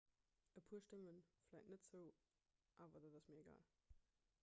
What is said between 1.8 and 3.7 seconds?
zou awer dat ass mir egal